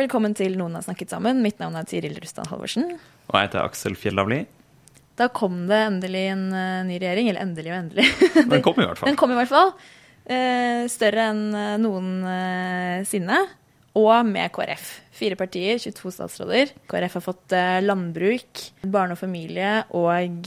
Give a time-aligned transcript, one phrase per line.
[0.00, 1.42] Og velkommen til Noen har snakket sammen.
[1.44, 2.86] Mitt navn er Tiril Rustad Halvorsen.
[3.28, 4.38] Og jeg heter Aksel Fjellavli.
[5.20, 7.28] Da kom det endelig en uh, ny regjering.
[7.28, 8.06] Eller endelig og endelig.
[8.54, 9.10] Den kom i hvert fall.
[9.10, 9.74] Den kom i hvert fall.
[10.24, 13.42] Uh, større enn uh, noensinne.
[14.00, 14.88] Og med KrF.
[15.20, 16.72] Fire partier, 22 statsråder.
[16.88, 17.54] KrF har fått
[17.84, 20.46] landbruk, barne og familie og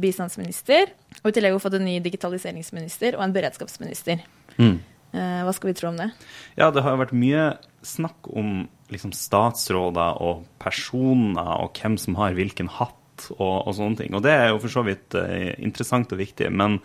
[0.00, 0.94] bistandsminister.
[1.20, 4.22] Og i tillegg har vi fått en ny digitaliseringsminister og en beredskapsminister.
[4.56, 4.78] Mm.
[5.10, 6.08] hva skal vi tro om det?
[6.56, 7.50] Ja, det har vært mye
[7.86, 12.96] snakk om liksom, statsråder og personer og hvem som har hvilken hatt
[13.36, 14.14] og, og, sånne ting.
[14.16, 16.48] Og det er jo for så vidt uh, interessant og viktig.
[16.52, 16.78] Men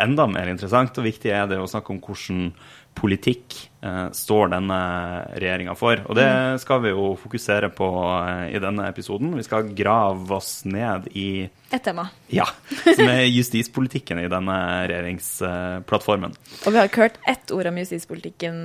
[0.00, 2.52] enda mer interessant og viktig er det å snakke om hvordan
[2.98, 4.78] politikk uh, står denne
[5.34, 6.02] regjeringa for.
[6.06, 6.60] Og det mm.
[6.62, 9.34] skal vi jo fokusere på uh, i denne episoden.
[9.38, 12.08] Vi skal grave oss ned i Et tema.
[12.34, 12.48] Ja.
[12.82, 16.34] Som er justispolitikken i denne regjeringsplattformen.
[16.64, 18.64] og vi har ikke hørt ett ord om justispolitikken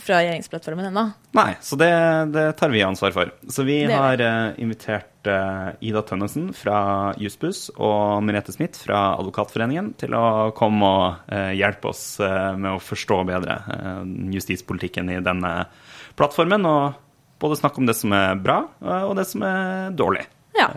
[0.00, 1.04] fra regjeringsplattformen ennå.
[1.36, 1.90] Nei, så det,
[2.34, 3.32] det, tar vi ansvar for.
[3.48, 6.78] Så vi det har uh, invitert uh, Ida Tønnesen fra
[7.20, 12.82] Jussbuss og Merete Smith fra Advokatforeningen til å komme og uh, hjelpe oss med å
[12.82, 13.60] forstå bedre
[14.34, 15.52] justispolitikken i denne
[16.18, 16.66] plattformen.
[16.66, 18.62] Og både snakke om det som er bra,
[19.08, 20.26] og det som er dårlig.
[20.58, 20.68] Ja.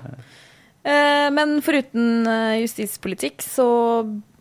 [1.33, 2.27] Men foruten
[2.59, 3.65] justispolitikk så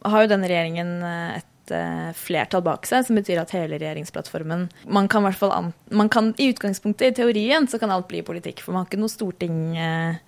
[0.07, 0.93] har jo denne regjeringen
[1.39, 6.33] et Eh, flertall bak seg, som betyr at hele regjeringsplattformen man kan, an, man kan
[6.39, 9.77] I utgangspunktet, i teorien, så kan alt bli politikk, for man har ikke noe storting
[9.79, 10.19] eh,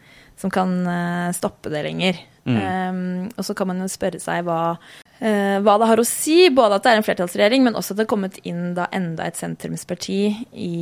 [0.40, 2.20] som kan eh, stoppe det lenger.
[2.44, 2.56] Mm.
[2.60, 6.50] Um, og så kan man jo spørre seg hva, uh, hva det har å si,
[6.52, 9.28] både at det er en flertallsregjering, men også at det har kommet inn da enda
[9.28, 10.20] et sentrumsparti
[10.52, 10.74] i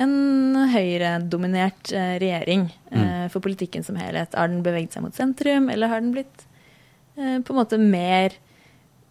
[0.00, 3.32] en høyredominert uh, regjering uh, mm.
[3.32, 4.36] for politikken som helhet.
[4.36, 6.46] Har den beveget seg mot sentrum, eller har den blitt
[7.20, 8.32] på en måte mer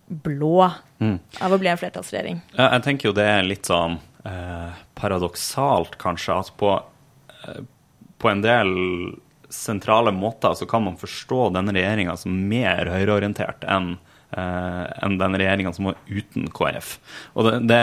[0.09, 1.20] blå mm.
[1.40, 2.42] av å bli en flertallsregjering.
[2.56, 6.74] Ja, jeg tenker jo det er litt sånn eh, paradoksalt, kanskje, at på,
[7.46, 7.62] eh,
[8.18, 8.74] på, en del
[9.53, 13.96] sentrale måter så kan man forstå denne regjeringa som mer høyreorientert enn
[14.38, 16.92] enn den regjeringa som var uten KrF.
[17.34, 17.80] Og det, det,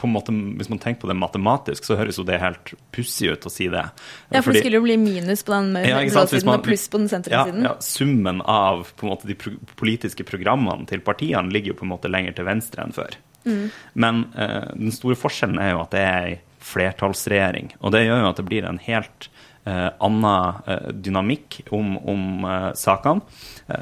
[0.00, 3.32] på en måte, Hvis man tenker på det matematisk, så høres jo det helt pussig
[3.34, 3.84] ut å si det.
[4.30, 7.12] Ja, for Fordi, det skulle jo bli minus på den ja, og pluss på den
[7.12, 7.66] sentrumssiden.
[7.66, 11.78] Ja, ja, summen av på en måte, de pro politiske programmene til partiene ligger jo
[11.82, 13.20] på en måte lenger til venstre enn før.
[13.44, 13.62] Mm.
[13.92, 17.72] Men eh, den store forskjellen er jo at det er ei flertallsregjering.
[17.82, 19.28] Og det gjør jo at det blir en helt
[19.68, 22.46] eh, annen dynamikk om, om
[22.78, 23.26] sakene.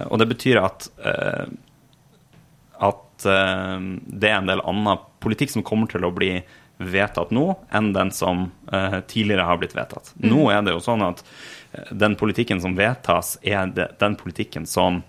[0.08, 0.88] og det betyr at
[3.20, 3.76] at uh,
[4.06, 6.38] det er en del annen politikk som kommer til å bli
[6.80, 7.44] vedtatt nå,
[7.76, 10.14] enn den som uh, tidligere har blitt vedtatt.
[10.16, 10.30] Mm.
[10.32, 15.02] Nå er det jo sånn at uh, den politikken som vedtas, er den politikken som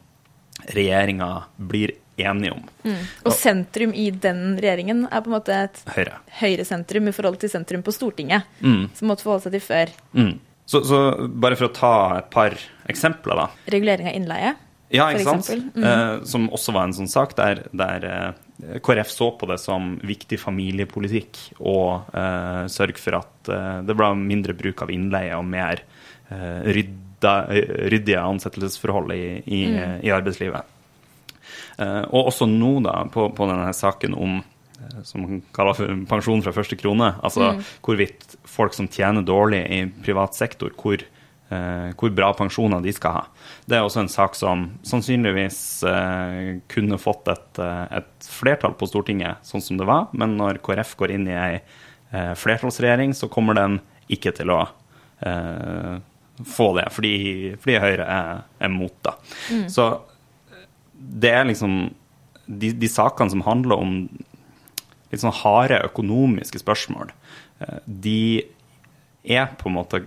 [0.75, 2.63] regjeringa blir enige om.
[2.83, 3.01] Mm.
[3.25, 6.19] Og sentrum i den regjeringen er på en måte et Høyre.
[6.41, 8.91] høyresentrum i forhold til sentrum på Stortinget, mm.
[8.97, 9.93] som måtte forholde seg til før.
[10.17, 10.33] Mm.
[10.71, 12.53] Så, så, bare for å ta et par
[12.91, 13.47] eksempler, da.
[13.73, 14.53] Regulering av innleie?
[14.91, 15.49] Ja, ikke sant?
[15.75, 15.83] Mm.
[15.87, 19.93] Eh, som også var en sånn sak der, der eh, KrF så på det som
[20.05, 21.77] viktig familiepolitikk å
[22.11, 25.83] eh, sørge for at eh, det ble mindre bruk av innleie og mer
[26.29, 27.35] eh, rydda,
[27.91, 29.97] ryddige ansettelsesforhold i, i, mm.
[30.03, 30.77] i arbeidslivet.
[31.79, 34.41] Eh, og også nå, da, på, på denne saken om
[35.05, 37.11] som man kaller for pensjon fra første krone.
[37.21, 37.59] Altså mm.
[37.85, 41.03] hvorvidt folk som tjener dårlig i privat sektor, hvor
[41.51, 43.23] hvor bra pensjoner de skal ha.
[43.67, 48.87] Det er også en sak som sannsynligvis eh, kunne fått et, eh, et, flertall på
[48.89, 50.07] Stortinget, sånn som det var.
[50.15, 53.79] Men når KrF går inn i ei eh, flertallsregjering, så kommer den
[54.11, 54.61] ikke til å
[55.25, 55.99] eh,
[56.47, 57.15] få det, fordi,
[57.61, 59.13] fordi Høyre er, er mot det.
[59.51, 59.65] Mm.
[59.71, 59.87] Så
[61.01, 61.77] det er liksom
[62.45, 63.93] de, de, sakene som handler om
[65.11, 67.11] litt sånn harde økonomiske spørsmål,
[67.63, 68.23] eh, de
[69.21, 70.03] er på en måte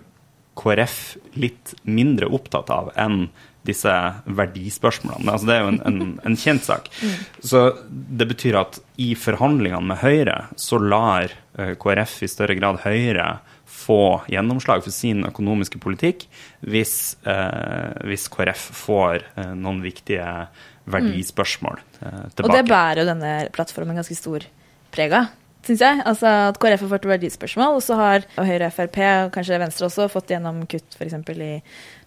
[0.59, 1.01] KrF
[1.41, 3.29] litt mindre opptatt av enn
[3.65, 3.93] disse
[4.29, 5.33] verdispørsmålene.
[5.33, 6.91] Altså, det er jo en, en, en kjent sak.
[7.01, 7.15] Mm.
[7.49, 12.83] Så det betyr at i forhandlingene med Høyre så lar eh, KrF i større grad
[12.85, 13.39] Høyre
[13.75, 16.27] få gjennomslag for sin økonomiske politikk
[16.61, 20.29] hvis, eh, hvis KrF får eh, noen viktige
[20.91, 22.47] verdispørsmål eh, tilbake.
[22.47, 24.45] Og det bærer jo denne plattformen ganske stor
[24.95, 25.33] preg av.
[25.69, 26.03] syns jeg.
[26.05, 30.09] Altså at KrF har fått verdispørsmål, og så har Høyre, Frp og kanskje Venstre også
[30.13, 31.19] fått gjennom kutt f.eks.
[31.35, 31.51] i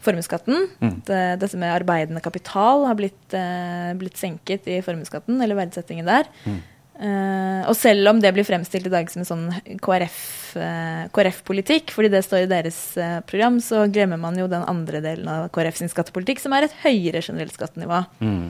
[0.04, 0.66] formuesskatten.
[0.82, 0.96] Mm.
[1.08, 6.30] Det, dette med arbeidende kapital har blitt, eh, blitt senket i formuesskatten, eller verdsettingen der.
[6.46, 6.60] Mm.
[6.98, 9.44] Uh, og selv om det blir fremstilt i dag som en sånn
[9.86, 14.66] KrF-politikk, uh, KrF fordi det står i deres uh, program, så glemmer man jo den
[14.66, 18.02] andre delen av KrF sin skattepolitikk, som er et høyere generelt skattenivå.
[18.18, 18.48] Mm.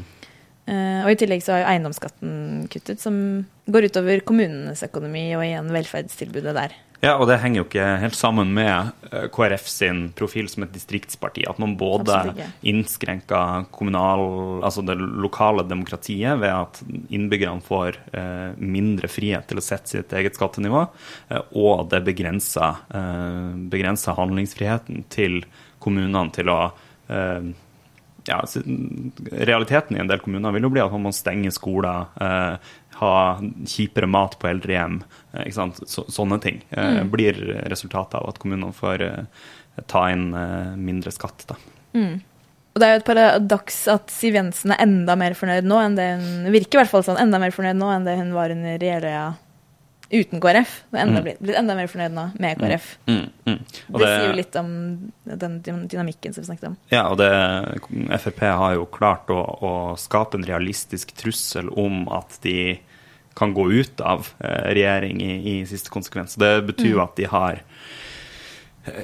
[0.68, 2.32] Og i tillegg så har jo eiendomsskatten
[2.74, 3.16] kuttet, som
[3.72, 6.76] går utover kommunenes økonomi og igjen velferdstilbudet der.
[6.98, 10.74] Ja, og det henger jo ikke helt sammen med eh, KrF sin profil som et
[10.74, 11.44] distriktsparti.
[11.50, 12.16] At man både
[12.66, 16.82] innskrenker kommunal, altså det lokale demokratiet ved at
[17.14, 20.88] innbyggerne får eh, mindre frihet til å sette sitt eget skattenivå,
[21.30, 25.44] eh, og det begrenser, eh, begrenser handlingsfriheten til
[25.84, 26.60] kommunene til å
[27.14, 27.54] eh,
[28.28, 28.42] ja,
[29.32, 33.14] realiteten i en del kommuner vil jo bli at man må stenge skoler, eh, ha
[33.42, 35.02] kjipere mat på eldrehjem.
[35.34, 37.12] Eh, Så, sånne ting eh, mm.
[37.14, 37.40] blir
[37.72, 39.46] resultatet av at kommunene får eh,
[39.88, 41.48] ta inn eh, mindre skatt.
[41.50, 41.60] Da.
[41.94, 42.20] Mm.
[42.78, 45.98] Og det er jo et paradoks at Siv Jensen er enda mer fornøyd nå enn
[45.98, 48.54] det hun virker i hvert fall sånn, enda mer fornøyd nå enn det hun var
[48.54, 49.28] under Jeløya
[50.10, 50.84] uten KrF.
[50.92, 51.24] Enda, mm.
[51.24, 52.62] blitt, blitt, enda mer fornøyd nå med mm.
[52.62, 52.88] KrF.
[53.08, 54.70] Mm, mm, det, det, sier jo litt om
[55.44, 56.78] den dynamikken som vi snakket om.
[56.94, 57.30] Ja, og det,
[58.24, 62.78] Frp har jo klart å, å, skape en realistisk trussel om at de
[63.38, 66.40] kan gå ut av eh, regjering i, i, siste konsekvens.
[66.42, 67.06] Det betyr jo mm.
[67.06, 67.62] at de har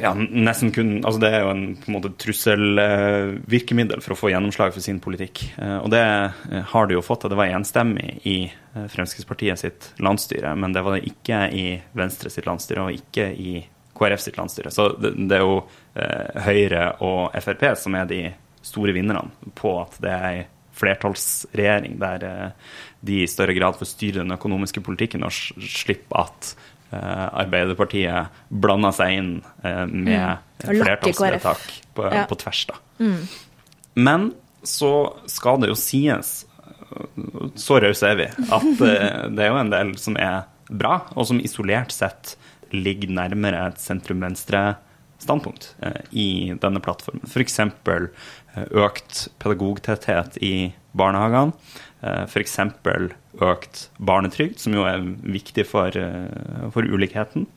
[0.01, 4.31] ja, nesten kun altså Det er jo en, på en måte trusselvirkemiddel for å få
[4.33, 5.43] gjennomslag for sin politikk.
[5.57, 7.27] Eh, og det eh, har de jo fått.
[7.29, 12.31] Det var enstemmig i eh, Fremskrittspartiet sitt landsstyre, men det var det ikke i Venstre
[12.33, 13.57] sitt landsstyre og ikke i
[13.93, 14.73] KrF sitt landsstyre.
[14.73, 15.61] Så det, det er jo
[16.47, 18.23] Høyre og Frp som er de
[18.65, 20.43] store vinnerne på at det er ei
[20.73, 22.23] flertallsregjering der
[23.05, 26.55] de i større grad får styre den økonomiske politikken og slippe at
[26.93, 30.63] Arbeiderpartiet blanda seg inn eh, med mm.
[30.63, 32.23] flertallsvedtak på, ja.
[32.29, 32.63] på, tvers.
[32.69, 32.79] da.
[32.99, 33.19] Mm.
[34.07, 34.31] Men
[34.63, 34.93] så
[35.29, 36.33] skal det jo sies,
[37.59, 41.27] så rause er vi, at eh, det er jo en del som er bra, og
[41.29, 42.35] som isolert sett
[42.73, 45.73] ligger nærmere et sentrum-venstre-standpunkt
[46.17, 47.21] i denne plattformen.
[47.27, 47.59] F.eks.
[48.73, 50.55] økt pedagogtetthet i
[50.97, 51.53] barnehagene.
[52.03, 52.57] F.eks
[53.41, 57.47] økt barnetrygd, som jo er viktig for, eh, for ulikheten.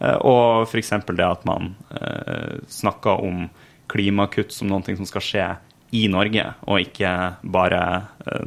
[0.00, 0.92] Eh, og f.eks.
[1.12, 3.48] det at man eh, snakker om
[3.92, 5.46] klimakutt som noe som skal skje
[5.94, 7.10] i Norge, og ikke
[7.46, 7.80] bare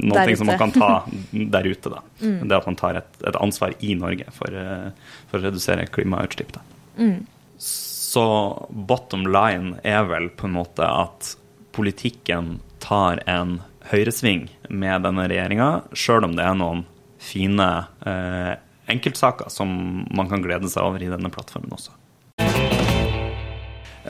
[0.04, 0.90] noe som man kan ta
[1.32, 1.88] der ute.
[1.88, 2.02] Da.
[2.20, 2.48] Mm.
[2.50, 4.52] Det at man tar et, et ansvar i Norge for,
[5.30, 6.52] for å redusere klimautslipp.
[7.00, 7.22] Mm.
[7.56, 8.24] Så
[8.68, 11.30] bottom line er vel på en måte at
[11.72, 16.84] politikken tar en høyresving med denne regjeringa, sjøl om det er noen
[17.20, 17.68] fine
[18.06, 18.54] eh,
[18.90, 19.70] enkeltsaker som
[20.10, 21.94] man kan glede seg over i denne plattformen også.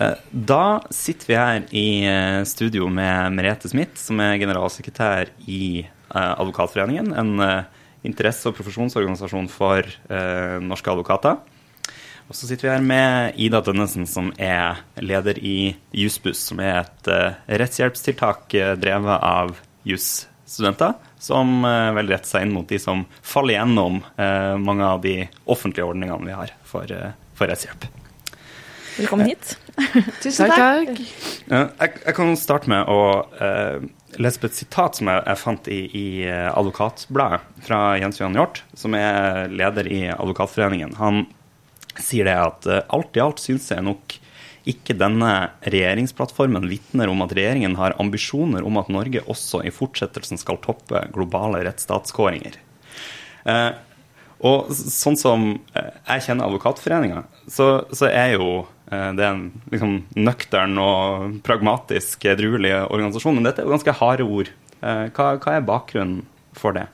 [0.00, 5.85] Eh, da sitter vi her i eh, studio med Merete Smith, som er generalsekretær i
[5.85, 7.12] eh, Advokatforeningen.
[7.12, 7.65] En
[8.06, 9.85] interesse- og profesjonsorganisasjon for
[10.65, 11.35] norske advokater.
[12.31, 16.79] Og så sitter vi her med Ida Dønnesen, som er leder i Jussbuss, som er
[16.81, 17.11] et
[17.61, 19.53] rettshjelpstiltak drevet av
[19.90, 25.02] jusstudenter, som uh, vel retter seg inn mot de som faller gjennom uh, mange av
[25.04, 27.88] de offentlige ordningene vi har for, uh, for rettshjelp.
[28.96, 29.54] Velkommen hit.
[30.23, 30.90] Tusen takk.
[30.99, 32.99] Jeg, jeg, kan starte med å
[34.20, 38.64] lese på et sitat som jeg, jeg fant i, i Advokatbladet fra Jens Johan Hjort,
[38.76, 40.99] som er leder i Advokatforeningen.
[41.00, 41.23] Han
[41.97, 44.20] sier det at alt i alt syns jeg nok
[44.69, 50.40] ikke denne regjeringsplattformen vitner om at regjeringen har ambisjoner om at Norge også i fortsettelsen
[50.40, 52.59] skal toppe globale rettsstatskåringer.
[53.49, 53.71] Eh,
[54.45, 58.50] og sånn som eh, jeg kjenner Advokatforeninga, så, så, er jo
[58.90, 63.37] det er en liksom, nøktern og pragmatisk, edruelig organisasjon.
[63.38, 64.50] Men dette er jo ganske harde ord.
[64.81, 66.25] Eh, hva, hva er bakgrunnen
[66.59, 66.88] for det?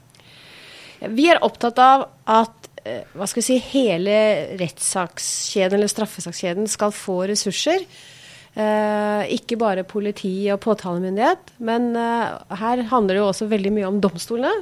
[1.17, 2.76] Vi er opptatt av at Eh,
[3.17, 4.19] hva skal vi si, hele
[4.61, 7.85] rettssakskjeden eller straffesakskjeden skal få ressurser.
[8.57, 13.91] Eh, ikke bare politi og påtalemyndighet, men eh, her handler det jo også veldig mye
[13.91, 14.55] om domstolene.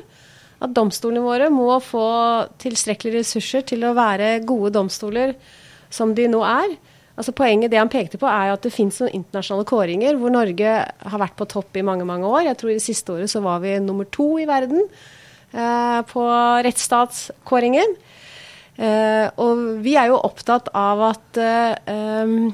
[0.65, 2.07] At domstolene våre må få
[2.63, 5.37] tilstrekkelige ressurser til å være gode domstoler
[5.95, 6.75] som de nå er.
[7.15, 10.33] Altså Poenget det han pekte på, er jo at det finnes noen internasjonale kåringer hvor
[10.35, 12.49] Norge har vært på topp i mange mange år.
[12.49, 16.27] Jeg tror i det siste året så var vi nummer to i verden eh, på
[16.67, 17.95] rettsstatskåringen.
[18.75, 21.39] Uh, og vi er jo opptatt av at
[21.87, 22.53] um,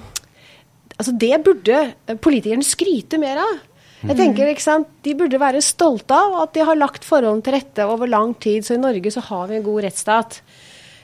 [1.00, 1.78] Altså, det burde
[2.20, 3.52] politikerne skryte mer av.
[4.00, 7.56] Jeg tenker, ikke sant, De burde være stolte av at de har lagt forholdene til
[7.56, 8.66] rette over lang tid.
[8.66, 10.40] Så i Norge så har vi en god rettsstat.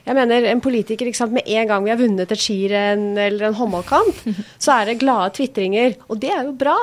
[0.07, 3.49] Jeg mener, En politiker ikke sant, Med en gang vi har vunnet et skirenn eller
[3.49, 4.21] en håndballkamp,
[4.63, 5.97] så er det glade tvitringer.
[6.09, 6.77] Og det er jo bra.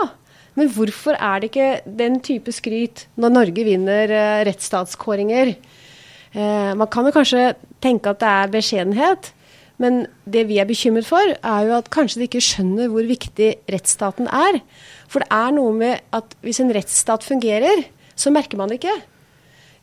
[0.57, 5.55] Men hvorfor er det ikke den type skryt når Norge vinner uh, rettsstatskåringer?
[6.33, 9.31] Eh, man kan jo kanskje tenke at det er beskjedenhet,
[9.81, 13.49] men det vi er bekymret for, er jo at kanskje de ikke skjønner hvor viktig
[13.73, 14.61] rettsstaten er.
[15.11, 17.83] For det er noe med at hvis en rettsstat fungerer,
[18.15, 18.95] så merker man det ikke.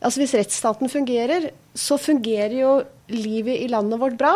[0.01, 2.71] Altså Hvis rettsstaten fungerer, så fungerer jo
[3.11, 4.33] livet i landet vårt bra.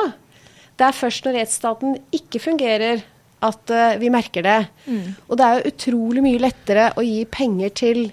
[0.78, 3.02] Det er først når rettsstaten ikke fungerer
[3.46, 4.60] at uh, vi merker det.
[4.86, 5.16] Mm.
[5.30, 8.04] Og det er jo utrolig mye lettere å gi penger til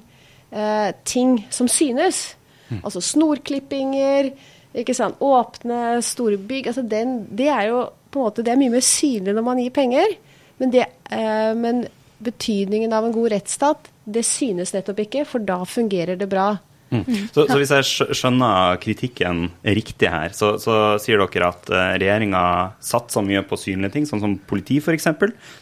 [0.55, 2.25] uh, ting som synes.
[2.71, 2.81] Mm.
[2.83, 4.33] Altså snorklippinger,
[4.75, 5.21] ikke sant?
[5.21, 6.71] åpne, store bygg.
[6.73, 9.63] Altså den, det er jo på en måte, det er mye mer synlig når man
[9.63, 10.17] gir penger.
[10.61, 11.87] Men, det, eh, men
[12.23, 16.53] betydningen av en god rettsstat, det synes nettopp ikke, for da fungerer det bra.
[16.93, 17.05] Mm.
[17.33, 22.43] Så, så, hvis jeg skjønner kritikken riktig her, så, så sier dere at eh, regjeringa
[22.85, 25.09] satser mye på synlige ting, sånn som politi f.eks.,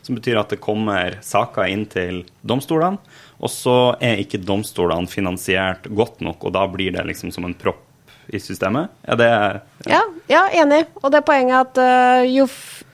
[0.03, 2.99] som betyr at det kommer saker inn til domstolene,
[3.41, 7.57] og så er ikke domstolene finansiert godt nok, og da blir det liksom som en
[7.57, 7.87] propp
[8.31, 8.93] i systemet?
[9.07, 9.61] ja, det ja.
[9.91, 10.85] ja, ja enig.
[11.03, 12.47] Og det er poenget at uh, jo,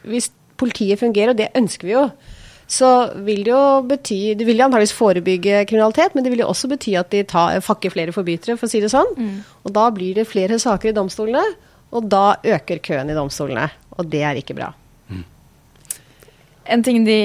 [0.08, 2.06] hvis politiet fungerer, og det ønsker vi jo,
[2.66, 6.50] så vil det jo bety Det vil jo antakeligvis forebygge kriminalitet, men det vil jo
[6.50, 9.12] også bety at de tar, fakker flere forbrytere, for å si det sånn.
[9.14, 9.36] Mm.
[9.62, 11.44] Og da blir det flere saker i domstolene,
[11.94, 13.68] og da øker køen i domstolene.
[13.96, 14.72] Og det er ikke bra.
[15.06, 15.22] Mm.
[16.74, 17.20] En ting de,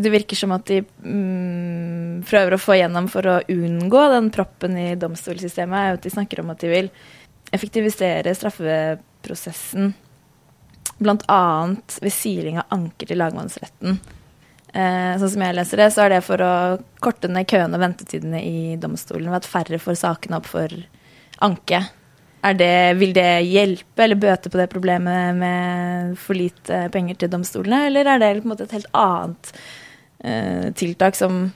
[0.00, 4.80] det virker som at de mm, prøver å få gjennom for å unngå den proppen
[4.80, 6.88] i domstolssystemet, er jo at de snakker om at de vil
[7.54, 9.92] effektivisere straffeprosessen
[11.00, 11.76] bl.a.
[12.00, 14.00] ved siling av anker til lagmannsretten.
[14.70, 16.52] Eh, sånn som jeg leser det, så er det for å
[17.02, 20.74] korte ned køene og ventetidene i domstolen ved at færre får sakene opp for
[21.42, 21.82] anke.
[22.40, 27.82] Det, vil det hjelpe eller bøte på det problemet med for lite penger til domstolene,
[27.90, 29.50] eller er det på en måte et helt annet
[30.24, 31.50] eh, tiltak som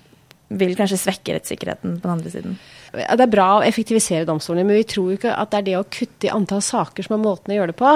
[0.53, 2.59] vil kanskje svekke rettssikkerheten på den andre siden?
[2.95, 5.87] Det er bra å effektivisere domstolene, men vi tror ikke at det er det å
[5.91, 7.95] kutte i antall saker som er måten å gjøre det på.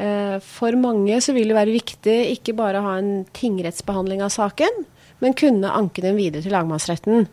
[0.00, 4.32] Eh, for mange så vil det være viktig ikke bare å ha en tingrettsbehandling av
[4.34, 4.84] saken,
[5.20, 7.26] men kunne anke den videre til lagmannsretten.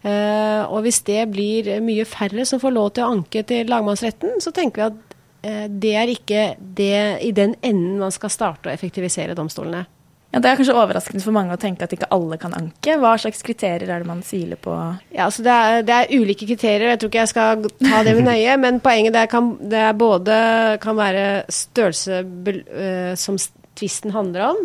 [0.00, 4.38] Eh, og hvis det blir mye færre som får lov til å anke til lagmannsretten,
[4.42, 8.70] så tenker vi at eh, det er ikke det i den enden man skal starte
[8.70, 9.84] å effektivisere domstolene.
[10.30, 12.94] Ja, Det er kanskje overraskende for mange å tenke at ikke alle kan anke.
[13.02, 14.74] Hva slags kriterier er det man siler på?
[15.10, 18.14] Ja, altså det, er, det er ulike kriterier, jeg tror ikke jeg skal ta det
[18.14, 18.58] med nøye.
[18.62, 20.36] men poenget det kan, det er både
[20.84, 23.40] kan være størrelse uh, som
[23.80, 24.62] tvisten handler om,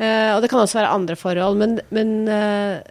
[0.00, 1.60] uh, og det kan også være andre forhold.
[1.60, 2.16] Men, men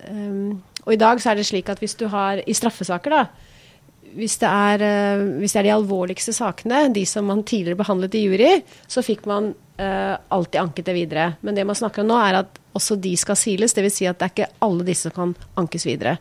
[0.06, 3.45] um, Og i dag så er det slik at hvis du har i straffesaker, da,
[4.15, 4.84] hvis det, er,
[5.41, 8.51] hvis det er de alvorligste sakene, de som man tidligere behandlet i jury,
[8.88, 11.25] så fikk man uh, alltid anket det videre.
[11.45, 13.75] Men det man snakker om nå, er at også de skal siles.
[13.75, 14.00] Dvs.
[14.00, 16.17] Si at det er ikke alle disse som kan ankes videre.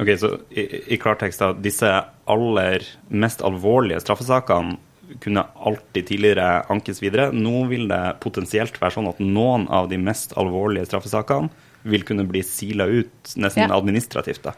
[0.00, 1.52] Ok, Så i, i klartekst, da.
[1.54, 1.90] Disse
[2.30, 4.78] aller mest alvorlige straffesakene
[5.20, 7.28] kunne alltid tidligere ankes videre.
[7.32, 11.52] Nå vil det potensielt være sånn at noen av de mest alvorlige straffesakene
[11.84, 13.76] vil kunne bli sila ut nesten ja.
[13.76, 14.42] administrativt.
[14.46, 14.54] da.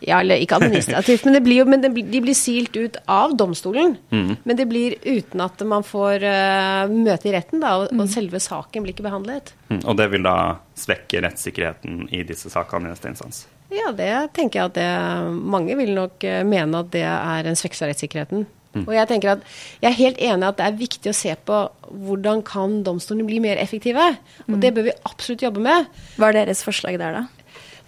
[0.00, 3.96] Ja, eller ikke administrativt, men, blir jo, men de blir silt ut av domstolen.
[4.14, 4.36] Mm.
[4.44, 8.02] Men det blir uten at man får uh, møte i retten, da, og, mm.
[8.04, 9.54] og, selve saken blir ikke behandlet.
[9.72, 9.82] Mm.
[9.82, 10.36] Og det vil da
[10.78, 13.46] svekke rettssikkerheten i disse sakene i neste instans?
[13.74, 14.92] Ja, det tenker jeg at det,
[15.34, 18.46] mange vil nok uh, mene at det er en svekkelse av rettssikkerheten.
[18.76, 18.84] Mm.
[18.84, 19.44] Og jeg tenker at
[19.80, 23.40] jeg er helt enig at det er viktig å se på hvordan kan domstolene bli
[23.42, 24.12] mer effektive.
[24.46, 24.62] Og mm.
[24.62, 25.88] det bør vi absolutt jobbe med.
[26.20, 27.37] Hva er deres forslag der, da?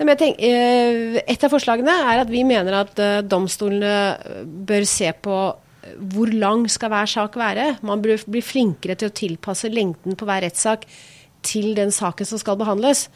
[0.01, 5.35] Tenker, eh, et av forslagene er at vi mener at eh, domstolene bør se på
[5.53, 7.67] eh, hvor lang skal hver sak være.
[7.85, 10.87] Man bør bli flinkere til å tilpasse lengden på hver rettssak
[11.45, 13.11] til den saken som skal behandles.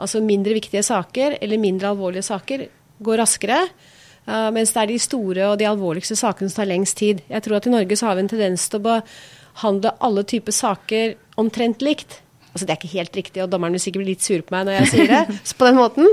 [0.00, 2.68] Altså mindre viktige saker eller mindre alvorlige saker
[3.04, 3.60] går raskere.
[4.52, 7.20] mens det er de store og de alvorligste sakene som tar lengst tid.
[7.28, 10.52] Jeg tror at i Norge så har vi en tendens til å behandle alle typer
[10.52, 12.20] saker omtrent likt.
[12.50, 14.66] Altså Det er ikke helt riktig, og dommeren vil sikkert bli litt sur på meg
[14.66, 16.08] når jeg sier det på den måten.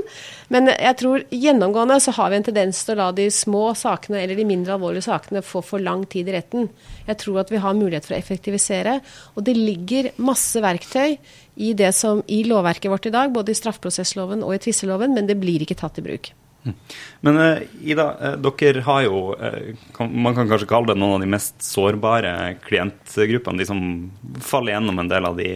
[0.53, 4.22] Men jeg tror gjennomgående så har vi en tendens til å la de små sakene
[4.22, 6.70] eller de mindre alvorlige sakene få for lang tid i retten.
[7.10, 9.00] Jeg tror at vi har mulighet for å effektivisere.
[9.36, 11.17] Og det ligger masse verktøy
[11.58, 15.29] i det som i lovverket vårt i dag, både i straffeprosessloven og i tvisteloven, men
[15.29, 16.32] det blir ikke tatt i bruk.
[17.25, 21.24] Men uh, Ida, uh, dere har jo uh, Man kan kanskje kalle det noen av
[21.24, 22.33] de mest sårbare
[22.65, 23.62] klientgruppene.
[23.62, 23.81] De som
[24.43, 25.50] faller gjennom en del av de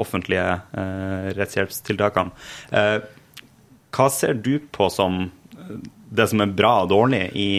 [0.00, 0.60] offentlige
[1.36, 2.30] rettshjelpstiltakene.
[3.90, 5.24] hva ser du på som
[6.10, 7.50] det som er bra og dårlig i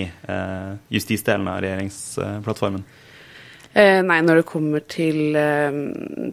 [0.91, 2.83] justisdelen av regjeringsplattformen?
[3.71, 5.75] Eh, nei, når det kommer til, eh,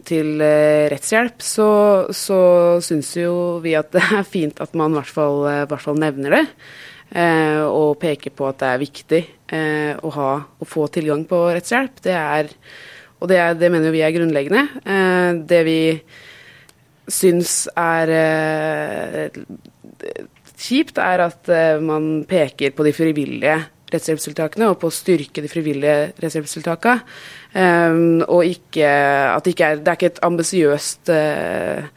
[0.03, 1.69] til eh, rettshjelp, så,
[2.11, 2.39] så
[2.83, 6.35] syns jo vi at det er fint at man i hvert fall, hvert fall nevner
[6.39, 6.45] det.
[7.09, 9.19] Og peker på at det er viktig
[10.05, 11.95] å, ha, å få tilgang på rettshjelp.
[12.05, 12.51] Det er,
[13.17, 14.61] og det, er, det mener vi er grunnleggende.
[15.49, 15.79] Det vi
[17.09, 18.13] syns er
[20.53, 21.49] kjipt, er at
[21.81, 23.57] man peker på de frivillige
[23.93, 27.03] rettshjelpstiltakene og på å styrke de frivillige rettshjelpstiltakene.
[27.53, 28.87] Um, og ikke,
[29.33, 31.87] at det, ikke er, det er ikke et ambisiøst uh,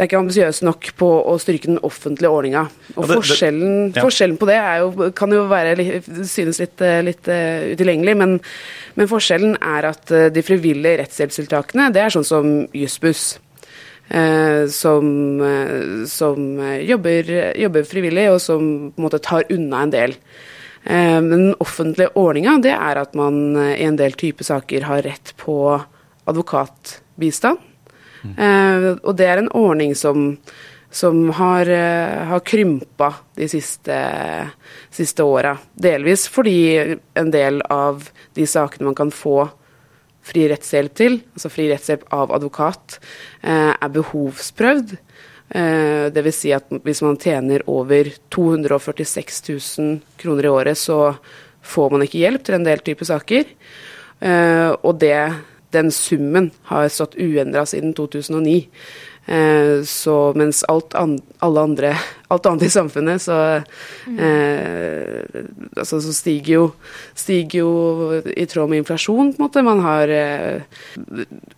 [0.00, 2.62] det er ikke ambisiøst nok på å styrke den offentlige ordninga.
[2.96, 4.02] Og Ja, det- det- forskjellen, ja.
[4.02, 5.76] forskjellen på det er jo, kan jo være,
[6.24, 8.40] synes litt, eh, litt uh, utilgjengelig, men,
[8.96, 13.38] men forskjellen er at de frivillige rettshjelpstiltakene, det er sånn som Jussbuss.
[14.10, 19.92] Uh, som uh, som jobber, jobber frivillig, og som på en måte tar unna en
[19.92, 20.16] del.
[20.84, 25.04] Eh, den offentlige ordninga, det er at man eh, i en del type saker har
[25.04, 25.56] rett på
[26.30, 27.66] advokatbistand.
[28.20, 28.98] Mm.
[29.00, 30.34] og det er en ordning som,
[30.92, 31.64] som har,
[32.28, 33.96] har krympa de siste,
[34.92, 35.54] siste åra.
[35.72, 39.46] Delvis fordi en del av de sakene man kan få
[40.20, 42.98] fri rettshjelp til, altså fri rettshjelp av advokat,
[43.40, 44.92] er behovsprøvd.
[45.50, 51.16] Eh, vil si at hvis man tjener over 246 000 kroner i året, så
[51.62, 53.50] får man ikke hjelp til en del typer saker.
[54.20, 55.18] Eh, og det,
[55.74, 58.68] den summen har stått uendra siden 2009.
[59.26, 61.90] Eh, så mens alt, an, alle andre,
[62.32, 63.36] alt annet i samfunnet, så,
[64.18, 65.42] eh,
[65.76, 66.64] altså, så stiger, jo,
[67.14, 69.62] stiger jo i tråd med inflasjon, på en måte.
[69.66, 70.64] Man har eh,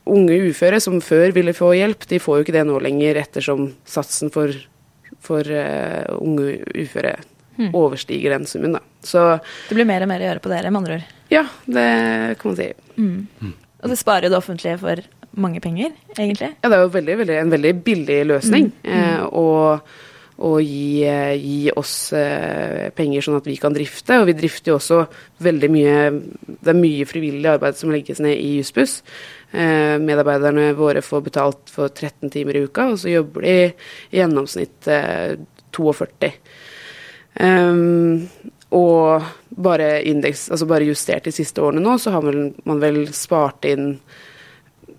[0.05, 3.71] unge uføre som før ville få hjelp, de får jo ikke det nå lenger ettersom
[3.89, 4.53] satsen for,
[5.23, 7.17] for eh, unge uføre
[7.73, 8.81] overstiger den summen, da.
[9.05, 9.39] Så
[9.69, 11.11] Det blir mer og mer å gjøre på dere, med andre ord.
[11.31, 11.89] ja, det
[12.41, 12.71] kan man si.
[13.83, 15.03] Og det sparer jo det offentlige for
[15.33, 16.53] mange penger, egentlig.
[16.63, 19.47] Ja, det er jo veldig, veldig, en veldig billig løsning eh, å,
[20.43, 24.19] og gi, eh, gi oss eh, penger sånn at vi kan drifte.
[24.21, 25.05] Og vi drifter jo også
[25.43, 29.01] veldig mye Det er mye frivillig arbeid som legges ned i Jussbuss.
[29.53, 34.19] Eh, medarbeiderne våre får betalt for 13 timer i uka, og så jobber de i
[34.19, 35.37] gjennomsnitt eh,
[35.73, 36.33] 42.
[37.41, 38.29] Um,
[38.73, 39.25] og
[39.57, 43.95] bare indeks, altså bare justert de siste årene nå, så har man vel spart inn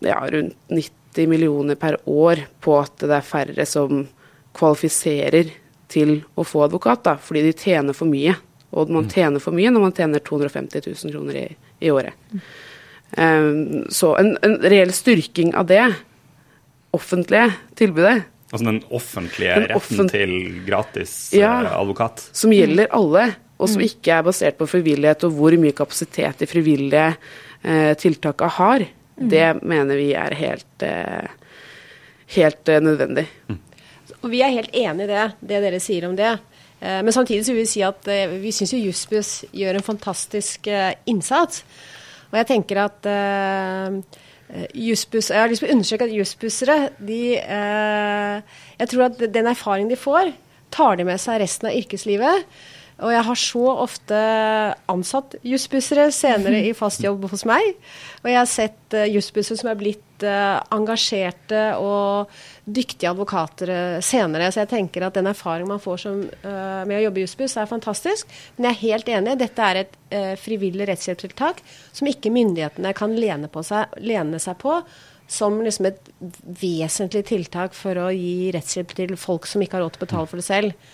[0.07, 4.05] ja, rundt 90 millioner per år på at det er færre som
[4.57, 5.51] kvalifiserer
[5.93, 8.33] til å få advokat, da, fordi de tjener for mye.
[8.73, 11.47] Og man tjener for mye når man tjener 250 000 kroner i,
[11.85, 12.13] i året.
[13.13, 15.83] Um, så en, en reell styrking av det
[16.97, 20.33] offentlige tilbudet, Altså den offentlige Den retten offent- til
[20.67, 21.63] gratis Ja.
[21.63, 22.19] eh, advokat.
[22.37, 26.45] som gjelder alle, og som ikke er basert på frivillighet og hvor mye kapasitet de
[26.45, 27.15] frivillige
[27.65, 28.85] eh, tiltakene har,
[29.15, 31.29] det mener vi er helt, eh,
[32.35, 33.27] helt eh, nødvendig.
[34.23, 36.31] Og vi er helt enig i det, det dere sier om det.
[36.81, 39.85] Eh, Men samtidig så vil vi si at eh, vi syns jo Jussbuss gjør en
[39.85, 41.63] fantastisk eh, innsats.
[42.31, 43.99] Og jeg tenker at eh,
[44.49, 49.21] eh, Jussbuss Jeg har lyst til å understreke at jussbussere de eh, Jeg tror at
[49.35, 50.33] den erfaringen de får,
[50.73, 52.47] tar de med seg resten av yrkeslivet.
[53.01, 54.17] Og jeg har så ofte
[54.91, 57.73] ansatt jussbussere senere i fast jobb hos meg.
[58.21, 62.31] Og jeg har sett uh, som er blitt eh, engasjerte og
[62.63, 64.51] dyktige advokater eh, senere.
[64.51, 67.57] Så jeg tenker at den erfaringen man får som, eh, med å jobbe i jussbuss,
[67.57, 68.29] er fantastisk.
[68.55, 69.37] Men jeg er helt enig.
[69.41, 74.79] Dette er et eh, frivillig rettshjelpstiltak som ikke myndighetene kan lene, seg, lene seg på
[75.33, 76.11] som liksom et
[76.61, 80.29] vesentlig tiltak for å gi rettshjelp til folk som ikke har råd til å betale
[80.29, 80.91] for det selv.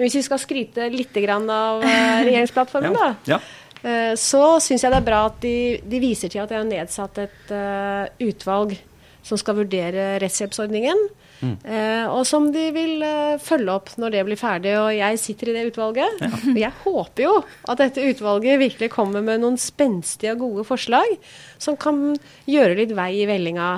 [0.00, 3.36] Men hvis vi skal skryte litt grann av eh, regjeringsplattformen, da, Ja.
[3.84, 6.64] eh, så syns jeg det er bra at de, de viser til at de har
[6.64, 8.72] nedsatt et uh, utvalg
[9.22, 11.02] som skal vurdere rettshjelpsordningen.
[11.68, 14.72] eh, og som de vil uh, følge opp når det blir ferdig.
[14.80, 16.24] Og jeg sitter i det utvalget.
[16.54, 17.36] Og jeg håper jo
[17.68, 21.14] at dette utvalget virkelig kommer med noen spenstige og gode forslag
[21.60, 22.14] som kan
[22.48, 23.70] gjøre litt vei i vellinga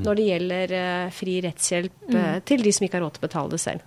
[0.00, 3.28] når det gjelder uh, fri rettshjelp eh, til de som ikke har råd til å
[3.28, 3.82] betale det selv.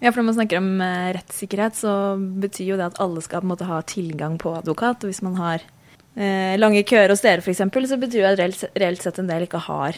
[0.00, 3.40] Ja, for Når man snakker om eh, rettssikkerhet, så betyr jo det at alle skal
[3.40, 5.04] på en måte ha tilgang på advokat.
[5.04, 5.64] Og hvis man har
[6.14, 9.46] eh, lange køer hos dere f.eks., så betyr det at reelt, reelt sett en del
[9.46, 9.96] ikke har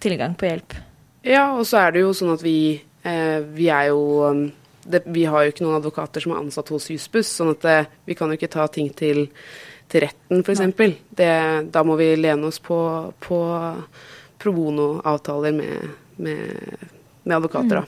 [0.00, 0.78] tilgang på hjelp.
[1.26, 4.46] Ja, og så er det jo sånn at vi, eh, vi er jo um,
[4.88, 7.90] det, Vi har jo ikke noen advokater som er ansatt hos Jussbuss, sånn at eh,
[8.08, 9.26] vi kan jo ikke ta ting til,
[9.92, 11.68] til retten, f.eks.
[11.68, 12.80] Da må vi lene oss på,
[13.20, 13.42] på
[14.40, 15.92] pro bono-avtaler med,
[16.24, 16.88] med,
[17.22, 17.84] med advokater, da.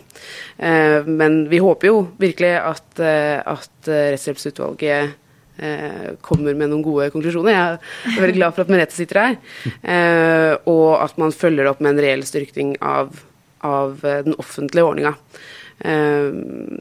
[0.66, 5.18] Eh, men vi håper jo virkelig at, eh, at eh, Rettshjelpsutvalget
[6.25, 7.53] kommer med noen gode konklusjoner.
[7.53, 9.35] Jeg er veldig glad for at Merete sitter her.
[10.73, 13.12] Og at man følger opp med en reell styrking av,
[13.61, 15.12] av den offentlige ordninga.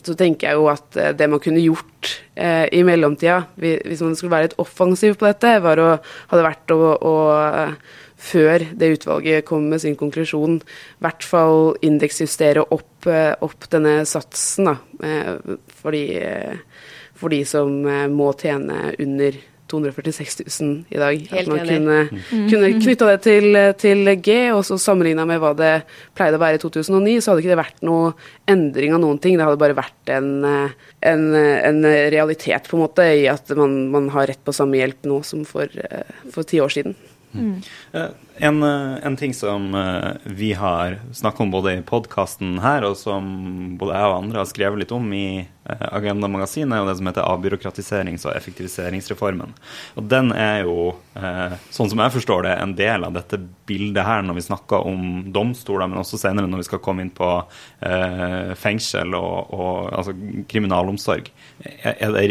[0.08, 2.14] Så tenker jeg jo at det man kunne gjort
[2.72, 5.92] i mellomtida, hvis man skulle være litt offensiv på dette, var å,
[6.32, 7.16] hadde vært å, å
[8.22, 13.08] før det utvalget kom med sin konklusjon, i hvert fall indeksjustere opp,
[13.42, 14.76] opp denne satsen, da,
[15.82, 16.06] fordi
[17.22, 19.36] for de som eh, må tjene under
[19.72, 21.20] 246 000 i dag.
[21.32, 22.00] Helt at man kunne,
[22.32, 22.48] Mm.
[22.50, 25.70] kunne knytta det til, til G, og så sammenligna med hva det
[26.18, 28.10] pleide å være i 2009, så hadde ikke det vært noe
[28.52, 29.38] endring av noen ting.
[29.40, 30.76] Det hadde bare vært en, eh,
[31.14, 31.80] en, en
[32.12, 35.46] realitet, på en måte, i at man, man har rett på samme hjelp nå som
[35.48, 36.04] for, eh,
[36.34, 36.98] for ti år siden.
[37.94, 42.82] Eh, En, eh, en ting som eh, vi har snakket om både i podkasten her,
[42.88, 43.26] og som
[43.78, 45.44] både jeg og andre har skrevet litt om i
[45.94, 49.52] Agenda Magasin, er jo det som heter avbyråkratiserings- og effektiviseringsreformen.
[49.94, 50.96] Og den er jo,
[51.70, 53.38] sånn som jeg forstår det, en del av dette
[53.70, 57.14] bildet her når vi snakker om domstoler, men også senere når vi skal komme inn
[57.14, 57.30] på
[58.58, 60.18] fengsel og, og altså,
[60.50, 61.30] kriminalomsorg.
[61.86, 62.26] Er det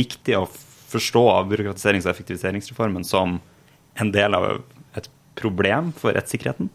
[0.00, 0.48] riktig å
[0.88, 3.36] forstå avbyråkratiserings- og effektiviseringsreformen som
[4.00, 4.48] en del av
[4.98, 6.70] et problem for rettssikkerheten?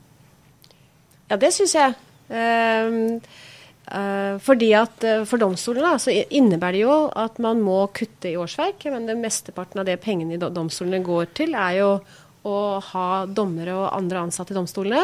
[1.31, 1.95] Ja, det syns jeg.
[2.31, 3.21] Ehm,
[3.91, 8.37] eh, fordi at eh, For domstolene så innebærer det jo at man må kutte i
[8.39, 8.87] årsverk.
[8.91, 11.93] Men det mesteparten av det pengene i domstolene går til, er jo
[12.47, 15.03] å ha dommere og andre ansatte i domstolene.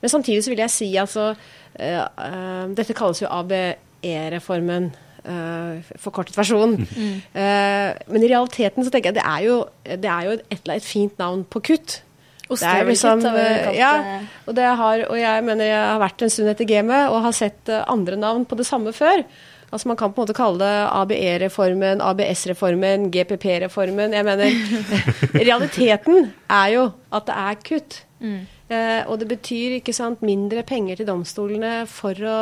[0.00, 1.30] Men samtidig så vil jeg si altså
[1.74, 4.92] eh, Dette kalles jo ABE-reformen.
[5.28, 6.76] Eh, forkortet versjon.
[6.88, 10.70] Eh, men i realiteten så tenker jeg det er jo, det er jo et, et,
[10.78, 12.00] et fint navn på kutt.
[12.48, 13.92] Det er liksom, eh, ja,
[14.46, 17.36] og, det har, og jeg mener jeg har vært en stund etter gamet og har
[17.36, 19.24] sett andre navn på det samme før.
[19.68, 24.16] Altså Man kan på en måte kalle det ABE-reformen, ABS-reformen, GPP-reformen.
[24.16, 24.48] Jeg mener
[25.48, 27.98] Realiteten er jo at det er kutt.
[28.68, 32.38] Eh, og det betyr ikke sant, mindre penger til domstolene for å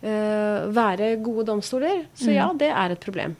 [0.00, 2.06] være gode domstoler.
[2.16, 3.34] Så ja, det er et problem.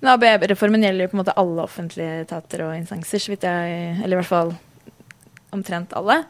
[0.00, 3.78] Men ABE-reformen gjelder jo på en måte alle offentlige etater og instanser, så vidt jeg
[4.02, 4.52] Eller i hvert fall
[5.54, 6.20] omtrent alle.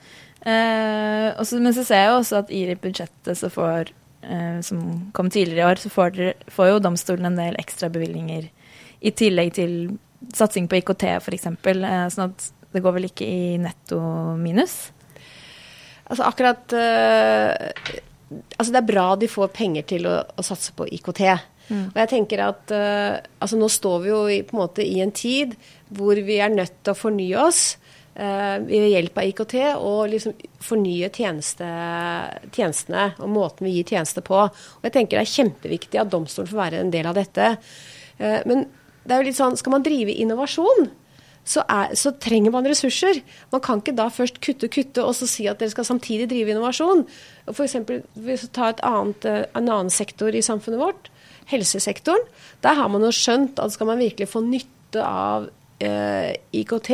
[0.47, 3.91] Eh, også, men så ser jeg jo også at i budsjettet så får
[4.23, 7.91] eh, som kom tidligere i år, så får, dere, får jo domstolen en del ekstra
[7.93, 8.47] bevilgninger
[8.99, 9.75] i tillegg til
[10.35, 11.49] satsing på IKT f.eks.
[11.51, 13.99] Eh, sånn at det går vel ikke i netto
[14.39, 14.93] minus.
[16.09, 17.99] Altså akkurat eh,
[18.31, 21.23] Altså det er bra de får penger til å, å satse på IKT.
[21.69, 25.03] Og jeg tenker at uh, altså nå står vi jo i, på en måte i
[25.05, 25.55] en tid
[25.93, 27.63] hvor vi er nødt til å fornye oss
[28.17, 31.69] uh, ved hjelp av IKT og liksom fornye tjeneste,
[32.57, 34.47] tjenestene og måten vi gir tjenester på.
[34.49, 37.53] Og jeg tenker det er kjempeviktig at domstolen får være en del av dette.
[38.17, 38.65] Uh, men
[39.05, 40.89] det er jo litt sånn, skal man drive innovasjon,
[41.49, 43.23] så, er, så, trenger man ressurser.
[43.53, 46.53] Man kan ikke da først kutte kutte og så si at dere skal samtidig drive
[46.53, 47.07] innovasjon.
[47.49, 51.09] For eksempel, Hvis vi tar et annet, eh, en annen sektor i samfunnet vårt,
[51.49, 52.27] helsesektoren,
[52.63, 56.91] der har man jo skjønt at skal man virkelig få nytte av eh, IKT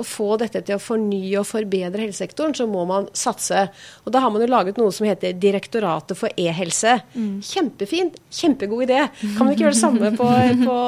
[0.00, 3.66] og få dette til å fornye og forbedre helsesektoren, så må man satse.
[4.04, 6.98] Og Da har man jo laget noe som heter Direktoratet for e-helse.
[7.44, 9.02] Kjempefint, kjempegod idé.
[9.36, 10.30] Kan man ikke gjøre det samme på,
[10.64, 10.78] på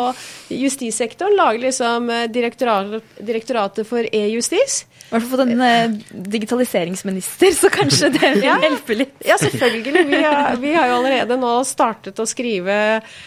[0.63, 1.37] justissektoren?
[1.37, 4.85] Lage liksom eh, direktorat, Direktoratet for e-justis?
[5.13, 5.95] Hvert fall fått en eh,
[6.33, 8.57] digitaliseringsminister, så kanskje det vil Ja.
[8.65, 9.15] hjelpe litt.
[9.29, 10.05] Ja, selvfølgelig.
[10.09, 12.75] Vi har, vi har jo allerede nå startet å skrive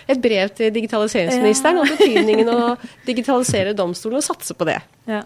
[0.09, 2.61] et brev til digitaliseringsministeren om betydningen å
[3.07, 4.79] digitalisere domstolen og satse på det.
[5.09, 5.23] Ja.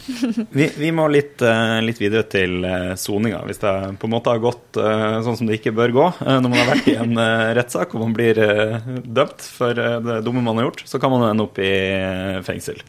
[0.56, 4.32] Vi, vi må litt, eh, litt videre til uh, soninga, hvis det på en måte
[4.32, 6.06] har gått eh, sånn som det ikke bør gå.
[6.24, 7.20] Eh, når man har vært i en
[7.58, 11.12] rettssak og man blir eh, dømt for eh, det dumme man har gjort, så kan
[11.12, 12.80] man ende opp i eh, fengsel.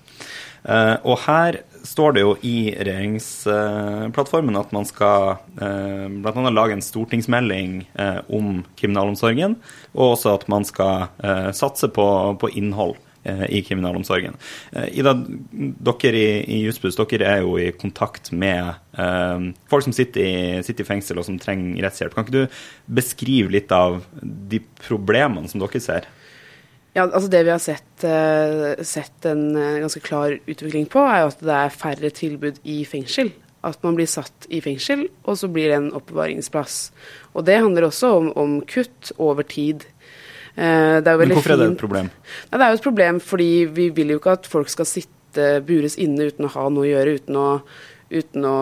[0.63, 6.49] Eh, og her står det jo i regjeringsplattformen at man skal uh, bl.a.
[6.53, 9.57] lage en stortingsmelding eh, om kriminalomsorgen,
[9.95, 12.05] og også at man skal eh, satse på,
[12.41, 14.37] på innhold eh, i kriminalomsorgen.
[14.71, 19.95] Eh, Ida, dere i, i Jussbuss dere er jo i kontakt med eh, folk som
[19.95, 22.15] sitter i, sitter i fengsel og som trenger rettshjelp.
[22.15, 22.63] Kan ikke du
[23.01, 26.09] beskrive litt av de problemene som dere ser?
[26.93, 31.23] Ja, altså Det vi har sett, eh, sett en eh, ganske klar utvikling på, er
[31.23, 33.31] jo at det er færre tilbud i fengsel.
[33.63, 36.91] At man blir satt i fengsel, og så blir det en oppbevaringsplass.
[37.37, 39.85] Og det handler også om, om kutt over tid.
[40.57, 42.11] Eh, er Men hvorfor er det et problem?
[42.51, 45.61] Nei, det er jo et problem fordi vi vil jo ikke at folk skal sitte
[45.63, 47.47] bures inne uten å ha noe å gjøre, uten å,
[48.11, 48.55] uten å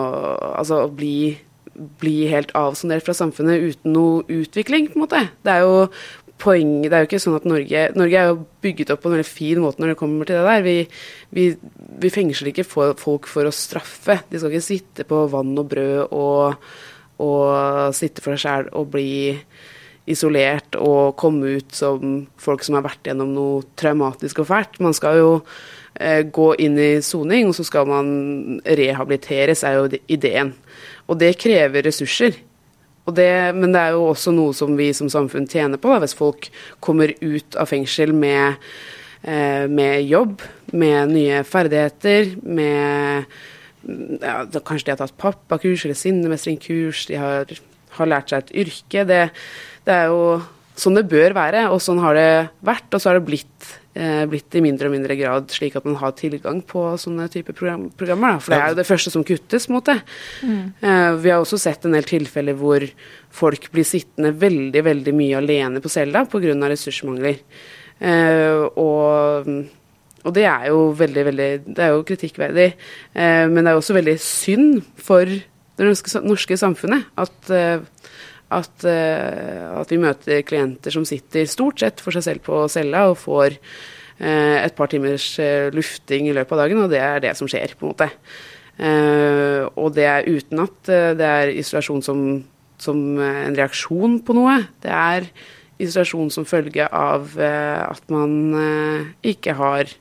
[0.52, 1.34] altså, bli,
[1.74, 5.24] bli helt avsondert fra samfunnet uten noe utvikling, på en måte.
[5.42, 5.88] Det er jo
[6.40, 9.16] poenget Det er jo ikke sånn at Norge Norge er jo bygget opp på en
[9.16, 10.62] veldig fin måte når det kommer til det der.
[10.66, 10.76] Vi,
[11.36, 11.48] vi,
[12.04, 14.20] vi fengsler ikke folk for å straffe.
[14.30, 16.70] De skal ikke sitte på vann og brød og,
[17.24, 19.10] og sitte for seg sjæl og bli
[20.10, 24.80] isolert og komme ut som folk som har vært gjennom noe traumatisk og fælt.
[24.82, 25.32] Man skal jo
[25.94, 30.54] eh, gå inn i soning, og så skal man rehabiliteres, er jo ideen.
[31.06, 32.38] Og det krever ressurser.
[33.16, 36.16] Det, men det er jo også noe som vi som samfunn tjener på, da, hvis
[36.18, 36.50] folk
[36.84, 38.60] kommer ut av fengsel med,
[39.22, 40.40] eh, med jobb,
[40.72, 43.26] med nye ferdigheter, med
[44.20, 47.52] ja, Kanskje de har tatt pappakurs eller sinnemestringskurs, de har,
[47.96, 49.06] har lært seg et yrke.
[49.08, 49.20] Det,
[49.86, 50.40] det er jo
[50.80, 52.32] sånn det bør være, og sånn har det
[52.66, 52.88] vært.
[52.92, 53.70] Og så har det blitt,
[54.30, 57.88] blitt i mindre og mindre grad slik at man har tilgang på sånne typer program,
[57.98, 58.36] programmer.
[58.36, 58.44] Da.
[58.44, 59.98] For det er jo det første som kuttes, mot det.
[60.46, 60.62] Mm.
[60.80, 62.86] Eh, vi har også sett en del tilfeller hvor
[63.34, 66.56] folk blir sittende veldig, veldig mye alene på cella pga.
[66.70, 67.42] ressursmangler.
[68.00, 69.52] Eh, og,
[70.24, 72.68] og det er jo veldig, veldig Det er jo kritikkverdig.
[73.12, 75.28] Eh, men det er også veldig synd for
[75.80, 77.80] det norske, norske samfunnet at eh,
[78.50, 83.06] at, uh, at, vi møter klienter som sitter stort sett for seg selv på cella
[83.10, 87.22] og får uh, et par timers uh, lufting i løpet av dagen, og det er
[87.22, 88.10] det som skjer, på en måte.
[89.76, 92.20] og det er uten at det er isolasjon som,
[92.80, 94.54] som, en reaksjon på noe.
[94.80, 95.26] Det er
[95.80, 99.92] isolasjon som følge av at man ikke har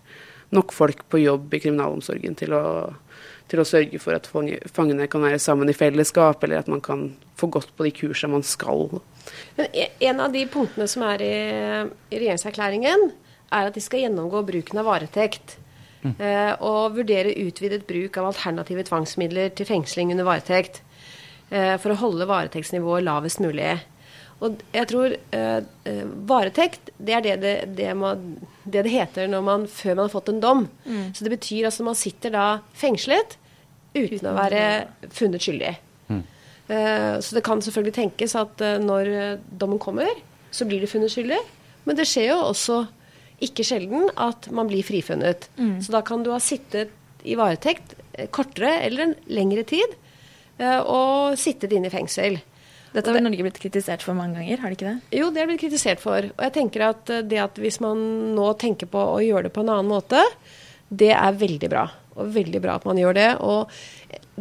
[0.56, 2.64] nok folk på jobb i kriminalomsorgen til å
[3.50, 7.08] til å sørge for at fangene kan være sammen i fellesskap, eller at man kan
[7.40, 9.00] få gått på de kursene man skal.
[9.58, 11.34] Men e, en av de punktene som er i,
[12.14, 13.10] i regjeringserklæringen,
[13.50, 15.58] er at de skal gjennomgå bruken av varetekt.
[16.04, 16.14] Mm.
[16.16, 20.84] Eh, og vurdere utvidet bruk av alternative tvangsmidler til fengsling under varetekt.
[21.50, 23.80] Eh, for å holde varetektsnivået lavest mulig.
[24.40, 28.14] Og jeg tror eh, eh varetekt, det er det det, det, må,
[28.64, 30.66] det det, heter man, før man har fått en dom.
[30.86, 31.12] Mm.
[31.14, 33.36] Så det betyr altså man sitter da fengslet
[33.94, 34.64] uten, uten å være
[35.12, 35.74] funnet skyldig.
[36.08, 36.24] Mm.
[36.70, 39.12] Uh, så det kan selvfølgelig tenkes at uh, når
[39.50, 40.12] dommen kommer,
[40.56, 41.40] så blir det funnet skyldig.
[41.84, 42.84] Men det skjer jo også
[43.44, 45.50] ikke sjelden at man blir frifunnet.
[45.60, 45.80] Mm.
[45.84, 46.94] Så da kan du ha sittet
[47.28, 47.98] i varetekt
[48.36, 49.98] kortere eller en lengre tid
[50.62, 52.40] uh, og sittet inne i fengsel.
[52.94, 55.18] Dette har Norge blitt kritisert for mange ganger, har det ikke det?
[55.20, 56.26] Jo, det er blitt kritisert for.
[56.34, 58.00] Og jeg tenker at det at hvis man
[58.38, 60.24] nå tenker på å gjøre det på en annen måte,
[60.90, 61.86] det er veldig bra.
[62.18, 63.28] Og veldig bra at man gjør det.
[63.46, 63.70] Og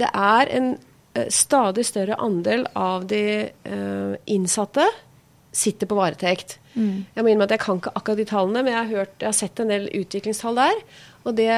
[0.01, 3.23] det er en uh, stadig større andel av de
[3.69, 4.87] uh, innsatte
[5.59, 6.57] sitter på varetekt.
[6.73, 7.05] Mm.
[7.13, 9.29] Jeg må innrømme at jeg kan ikke akkurat de tallene, men jeg har, hørt, jeg
[9.29, 10.83] har sett en del utviklingstall der.
[11.27, 11.53] Og det,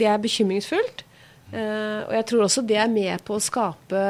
[0.00, 1.02] det er bekymringsfullt.
[1.48, 4.00] Og jeg tror også det er med på å skape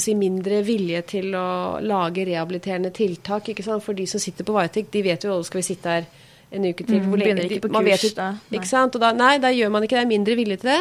[0.00, 3.52] si, mindre vilje til å lage rehabiliterende tiltak.
[3.52, 3.84] Ikke sant?
[3.84, 6.08] For de som sitter på varetekt, de vet jo at skal vi sitte her
[6.50, 7.00] en uke til.
[7.02, 8.30] Mm, begynner ikke på kurs vet, da.
[8.36, 8.58] Nei.
[8.58, 8.96] Ikke sant?
[8.96, 10.02] Og da, nei, da gjør man ikke det.
[10.02, 10.80] Det er mindre vilje til det.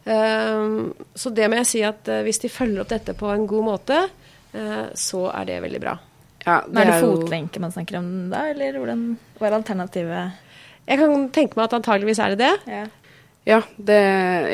[0.00, 3.44] Um, så det må jeg si at uh, hvis de følger opp dette på en
[3.50, 3.98] god måte,
[4.54, 5.96] uh, så er det veldig bra.
[6.46, 9.02] Ja, det er det fotlenke man snakker om da, eller hvordan,
[9.36, 10.38] hva er alternativet?
[10.88, 12.54] Jeg kan tenke meg at antageligvis er det det.
[12.72, 12.86] Ja,
[13.50, 14.00] ja det,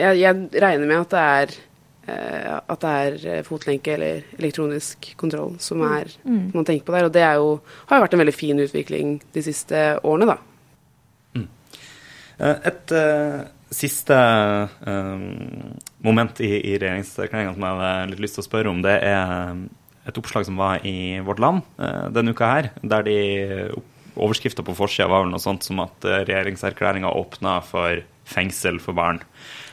[0.01, 1.63] jeg, jeg, regner med at det er uh,
[2.07, 2.91] at det
[3.31, 5.87] er fotlenke eller elektronisk kontroll som mm.
[5.97, 6.45] er mm.
[6.55, 7.09] man tenker på der.
[7.09, 7.49] Og det jo,
[7.89, 10.39] har jo vært en veldig fin utvikling de siste årene, da.
[11.37, 11.49] Mm.
[12.71, 12.97] Et
[13.75, 14.15] Siste
[14.87, 15.75] um,
[16.07, 19.57] moment i, i regjeringserklæringa som jeg har litt lyst til å spørre om, det er
[20.07, 23.17] et oppslag som var i Vårt Land uh, denne uka her, der de
[24.15, 28.95] overskrifta på forsida var vel noe sånt som at uh, regjeringserklæringa åpna for fengsel for
[28.95, 29.19] barn.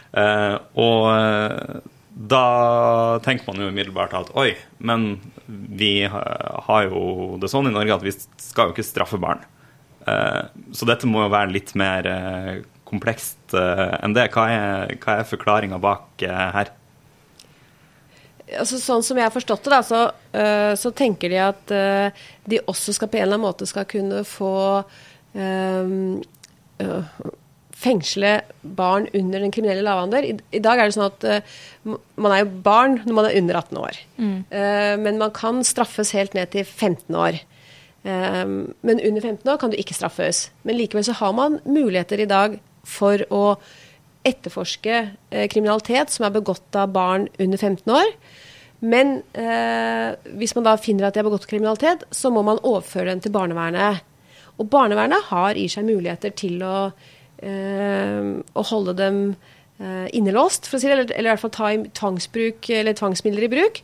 [0.10, 7.50] Uh, og uh, da tenker man jo umiddelbart at oi, men vi har jo det
[7.50, 9.42] sånn i Norge at vi skal jo ikke straffe barn.
[10.06, 12.08] så dette må jo være litt mer
[12.86, 14.28] komplekst uh, enn det.
[14.36, 16.70] Hva er, hva er forklaringa bak her?
[18.60, 20.02] Altså, sånn som jeg har forstått det, da, så,
[20.78, 21.72] så tenker de at
[22.46, 24.54] de også skal på en eller annen måte skal kunne få
[27.84, 30.26] fengsle barn under den kriminelle lavalder.
[30.26, 33.40] I, I, dag er det sånn at uh, man er jo barn når man er
[33.40, 34.00] under 18 år.
[34.18, 34.38] Mm.
[34.52, 37.42] Uh, men man kan straffes helt ned til 15 år.
[38.04, 40.48] Um, men under 15 år kan du ikke straffes.
[40.68, 43.44] Men likevel så har man muligheter i dag for å
[44.28, 44.98] etterforske
[45.52, 48.12] kriminalitet som er begått av barn under 15 år.
[48.84, 49.18] Men
[50.40, 53.34] hvis man da finner at de har begått kriminalitet, så må man overføre den til
[53.36, 54.00] barnevernet.
[54.62, 56.92] Og barnevernet har i seg muligheter til å,
[57.44, 59.20] å holde dem
[59.80, 62.98] eh, innelåst, for å si det, eller, eller, i hvert fall ta i tvangsbruk, eller
[62.98, 63.82] tvangsmidler i bruk.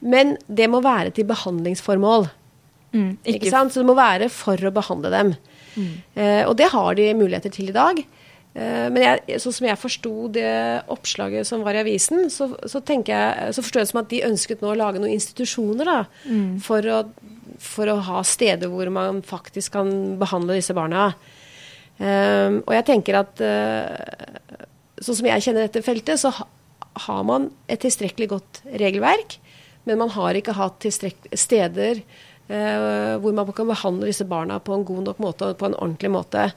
[0.00, 2.28] Men det må være til behandlingsformål.
[2.92, 3.38] Mm, ikke.
[3.40, 3.72] ikke- sant?
[3.72, 5.36] Så det må være for å behandle dem.
[6.16, 7.98] Eh, og det har de muligheter til i dag.
[8.56, 12.80] Eh, men jeg, sånn som jeg forsto det oppslaget som var i avisen, så, så,
[12.80, 15.98] jeg, så forstår jeg det som at de ønsket nå å lage noen institusjoner da,
[16.64, 17.02] for, å,
[17.60, 21.10] for å ha steder hvor man faktisk kan behandle disse barna.
[21.96, 24.66] Eh, og jeg tenker at eh,
[25.00, 26.46] sånn som jeg kjenner dette feltet, så ha,
[27.06, 29.38] har man et tilstrekkelig godt regelverk,
[29.86, 34.84] men man har ikke hatt steder eh, hvor man kan behandle disse barna på en
[34.86, 36.48] god nok måte og på en ordentlig måte.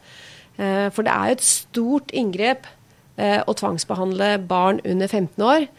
[0.57, 2.67] Eh, for det er jo et stort inngrep
[3.19, 5.69] eh, å tvangsbehandle barn under 15 år.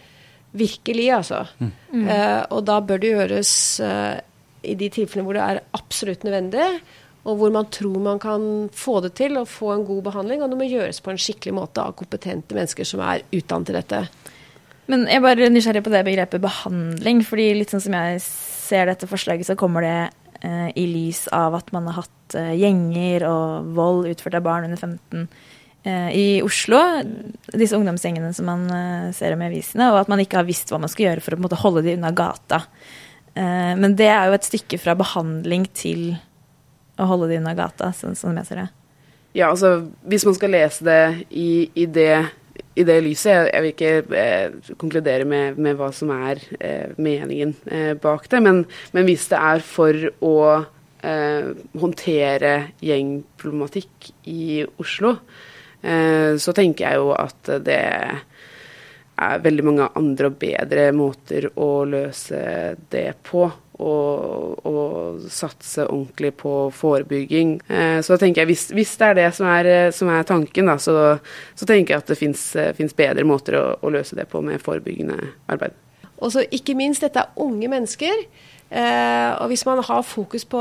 [0.51, 1.45] Virkelig, altså.
[1.61, 2.09] Mm.
[2.51, 3.51] og da bør det gjøres
[4.67, 6.65] i de tilfellene hvor det er absolutt nødvendig,
[7.29, 10.43] og hvor man tror man kan få det til og få en god behandling.
[10.43, 13.77] Og det må gjøres på en skikkelig måte av kompetente mennesker som er utdannet til
[13.77, 14.01] dette.
[14.91, 17.21] Men jeg er bare nysgjerrig på det begrepet behandling.
[17.27, 19.99] fordi litt sånn som jeg ser dette forslaget, så kommer det
[20.43, 24.67] eh, i lys av at man har hatt eh, gjenger og vold utført av barn
[24.71, 25.29] under 15
[25.85, 26.81] eh, i Oslo.
[27.53, 29.93] Disse ungdomsgjengene som man eh, ser om i avisene.
[29.93, 31.95] Og at man ikke har visst hva man skal gjøre for å måte, holde de
[31.99, 32.65] unna gata.
[33.37, 36.17] Eh, men det er jo et stykke fra behandling til
[37.01, 38.69] å holde det unna gata, sånn som jeg ser det.
[39.37, 39.77] Ja, altså
[40.11, 42.17] hvis man skal lese det i, i, det,
[42.75, 46.91] i det lyset Jeg, jeg vil ikke eh, konkludere med, med hva som er eh,
[46.99, 48.65] meningen eh, bak det, men,
[48.97, 55.15] men hvis det er for å eh, håndtere gjengproblematikk i Oslo,
[55.87, 57.81] eh, så tenker jeg jo at det
[59.21, 62.41] er veldig mange andre og bedre måter å løse
[62.93, 63.49] det på.
[63.81, 67.55] Og, og satse ordentlig på forebygging.
[67.65, 70.69] Eh, så tenker jeg, hvis, hvis det er det som er, eh, som er tanken,
[70.69, 70.97] da, så,
[71.57, 72.19] så tenker jeg at det
[72.77, 75.17] fins bedre måter å, å løse det på med forebyggende
[75.49, 75.79] arbeid.
[76.21, 78.27] Og så ikke minst, dette er unge mennesker.
[78.69, 80.61] Eh, og hvis man har fokus på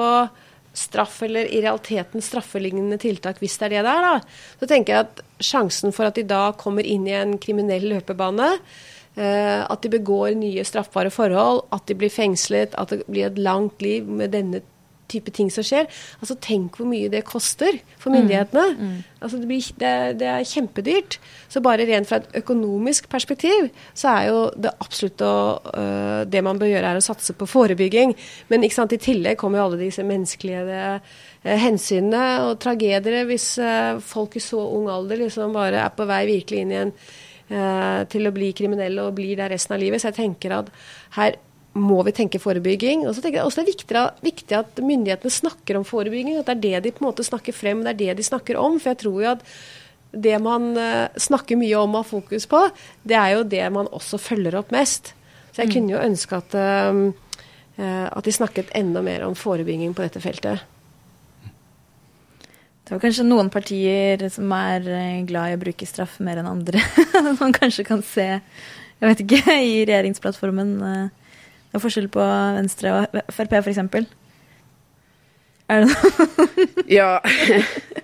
[0.73, 4.95] straff eller i realiteten straffelignende tiltak, hvis det er det det er, da, så tenker
[4.95, 8.51] jeg at sjansen for at de da kommer inn i en kriminell løpebane,
[9.15, 13.41] eh, at de begår nye straffbare forhold, at de blir fengslet, at det blir et
[13.41, 14.63] langt liv med denne
[15.09, 15.87] type ting som skjer.
[16.19, 18.65] Altså Tenk hvor mye det koster for myndighetene.
[19.19, 21.19] Altså det, blir, det, det er kjempedyrt.
[21.51, 25.33] Så bare rent fra et økonomisk perspektiv, så er jo det absolutt å,
[25.73, 28.13] øh, Det man bør gjøre, er å satse på forebygging.
[28.49, 30.83] Men ikke sant, i tillegg kommer jo alle disse menneskelige det,
[31.43, 36.25] hensynene og tragedier hvis øh, folk i så ung alder liksom bare er på vei
[36.27, 36.91] virkelig inn i en
[37.49, 40.01] eh, til å bli kriminelle og blir der resten av livet.
[40.01, 40.73] Så jeg tenker at
[41.17, 41.39] her
[41.77, 43.05] må vi tenke forebygging.
[43.07, 46.39] Og så tenker jeg også det er viktig, viktig at myndighetene snakker om forebygging.
[46.39, 48.59] At det er det de på en måte snakker frem, det er det de snakker
[48.59, 48.79] om.
[48.81, 49.45] For jeg tror jo at
[50.09, 52.63] det man eh, snakker mye om og har fokus på,
[53.05, 55.13] det er jo det man også følger opp mest.
[55.53, 57.37] Så jeg kunne jo ønske at, eh,
[57.77, 60.65] eh, at de snakket enda mer om forebygging på dette feltet.
[62.89, 64.81] Det er kanskje noen partier som er
[65.29, 66.81] glad i å bruke straff mer enn andre.
[67.41, 68.39] Man kanskje kan se,
[68.97, 70.73] jeg vet ikke, i regjeringsplattformen
[71.69, 72.23] Det er forskjell på
[72.57, 73.81] Venstre og Frp, f.eks.
[75.69, 76.65] Er det noe?
[76.99, 77.19] Ja.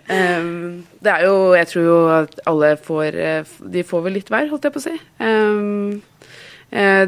[0.06, 4.30] Um, det er jo Jeg tror jo at alle får eh, De får vel litt
[4.30, 4.93] hver, holdt jeg på å si.
[5.17, 6.04] Um,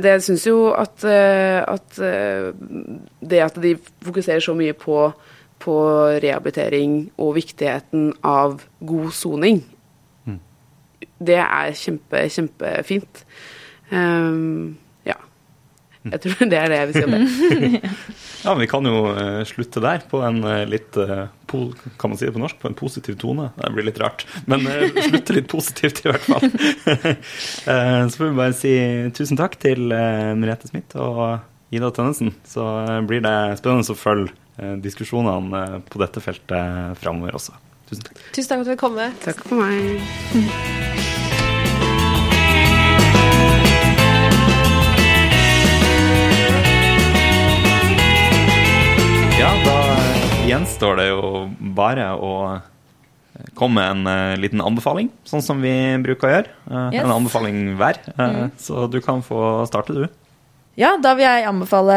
[0.02, 1.98] det syns jo at, eh, at
[3.20, 3.74] det at de
[4.06, 5.10] fokuserer så mye på,
[5.60, 5.78] på
[6.24, 9.60] rehabilitering og viktigheten av god soning,
[11.20, 13.26] det er kjempe, kjempefint.
[13.92, 14.78] Um.
[16.14, 17.82] Jeg tror det er det jeg vil si om det.
[18.44, 21.26] Ja, men Vi kan jo eh, slutte der, på en eh, litt eh,
[22.00, 22.60] Kan man si det på norsk?
[22.62, 23.50] På en positiv tone?
[23.58, 24.24] Det blir litt rart.
[24.46, 24.64] Men
[25.10, 26.48] slutte litt positivt, i hvert fall.
[27.68, 28.74] Eh, så får vi bare si
[29.18, 31.40] tusen takk til Merete Smith og
[31.74, 32.32] Ida Tønnesen.
[32.48, 32.64] Så
[33.10, 37.58] blir det spennende å følge diskusjonene på dette feltet framover også.
[37.90, 38.24] Tusen takk.
[38.32, 39.12] Tusen takk for at du ville komme.
[39.28, 41.17] Takk for meg.
[49.38, 49.74] Ja, da
[50.50, 51.26] gjenstår det jo
[51.78, 52.32] bare å
[53.58, 56.54] komme med en eh, liten anbefaling, sånn som vi bruker å gjøre.
[56.66, 57.04] Eh, Yes.
[57.04, 58.00] En anbefaling hver.
[58.18, 58.50] Mm.
[58.58, 60.08] Så du kan få starte, du.
[60.78, 61.96] Ja, da vil jeg anbefale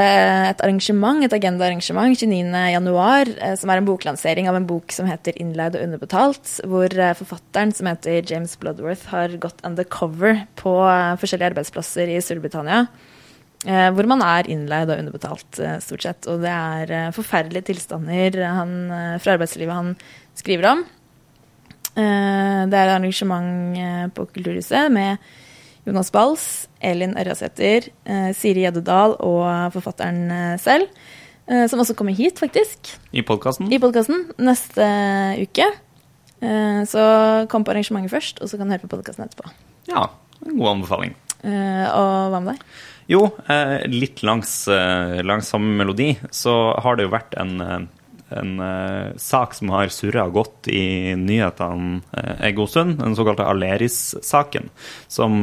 [0.50, 5.32] et arrangement, et agendaarrangement 29.1, eh, som er en boklansering av en bok som heter
[5.36, 11.16] 'Innleid og underbetalt', hvor eh, forfatteren, som heter James Bloodworth, har gått undercover på eh,
[11.16, 12.86] forskjellige arbeidsplasser i Storbritannia.
[13.68, 16.28] Eh, hvor man er innleid og underbetalt, eh, stort sett.
[16.32, 18.72] Og det er eh, forferdelige tilstander han,
[19.20, 19.92] fra arbeidslivet han
[20.38, 20.86] skriver om.
[21.90, 25.18] Det er arrangement på Kulturhuset med
[25.84, 26.44] Jonas Bals,
[26.80, 27.88] Elin Ørjasæter,
[28.38, 30.30] Siri Gjeddedal og forfatteren
[30.62, 30.86] selv.
[31.68, 33.72] som også kommer hit, faktisk, I podkasten.
[33.72, 34.86] i podkasten neste
[35.42, 35.66] uke.
[36.86, 37.02] Så
[37.50, 39.50] kom på arrangementet først, og så kan du høre på podkasten etterpå.
[39.90, 40.06] Ja,
[40.46, 41.16] en god anbefaling.
[41.42, 42.64] Og hva med deg?
[43.10, 47.80] Jo, eh, litt langs, eh, langs samme melodi, så har det jo vært en, eh,
[48.38, 48.52] en
[49.18, 54.70] sak som har surra godt i nyhetene eh, en god stund, den såkalte Aleris-saken,
[55.08, 55.42] som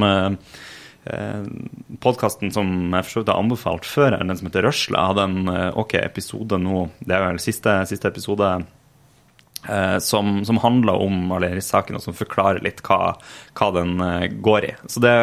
[2.03, 6.59] Podkasten som jeg for har anbefalt før, den som heter Røsla, hadde en ok episode
[6.59, 8.49] nå, det er vel siste, siste episode
[9.99, 13.18] som, som handler om Aleris-saken, og som forklarer litt hva,
[13.58, 14.72] hva den eh, går i.
[14.88, 15.14] Så det,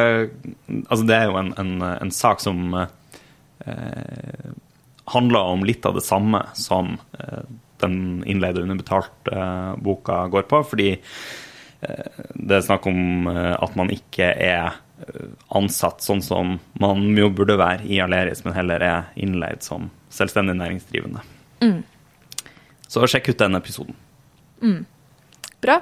[0.89, 4.53] altså det er jo en, en, en sak som eh,
[5.15, 7.45] handler om litt av det samme som eh,
[7.85, 14.31] den innleide underbetalt-boka går på, fordi eh, det er snakk om eh, at man ikke
[14.35, 14.75] er
[15.05, 15.27] eh,
[15.57, 20.57] ansatt sånn som man jo burde være i Aleris, men heller er innleid som selvstendig
[20.61, 21.25] næringsdrivende.
[22.89, 23.97] Så sjekk ut den episoden.
[25.65, 25.81] Bra.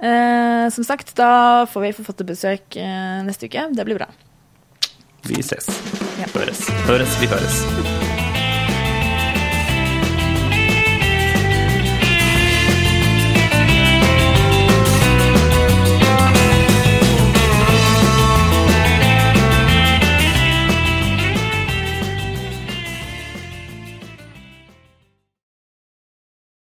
[0.00, 3.68] Eh, som sagt, da får vi forfatterbesøk eh, neste uke.
[3.76, 4.08] Det blir bra.
[5.28, 5.68] Vi ses.
[6.20, 6.30] Ja.
[6.32, 6.64] Høres.
[6.88, 8.19] Høres, vi høres.